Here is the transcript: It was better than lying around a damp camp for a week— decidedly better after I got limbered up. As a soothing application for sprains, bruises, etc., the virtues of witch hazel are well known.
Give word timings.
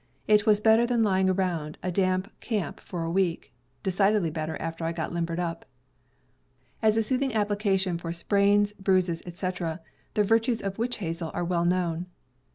It 0.27 0.47
was 0.47 0.61
better 0.61 0.87
than 0.87 1.03
lying 1.03 1.29
around 1.29 1.77
a 1.83 1.91
damp 1.91 2.31
camp 2.39 2.79
for 2.79 3.03
a 3.03 3.11
week— 3.11 3.53
decidedly 3.83 4.31
better 4.31 4.57
after 4.59 4.83
I 4.83 4.93
got 4.93 5.13
limbered 5.13 5.39
up. 5.39 5.63
As 6.81 6.97
a 6.97 7.03
soothing 7.03 7.35
application 7.35 7.99
for 7.99 8.11
sprains, 8.11 8.73
bruises, 8.73 9.21
etc., 9.27 9.79
the 10.15 10.23
virtues 10.23 10.59
of 10.59 10.79
witch 10.79 10.97
hazel 10.97 11.29
are 11.35 11.45
well 11.45 11.65
known. 11.65 12.07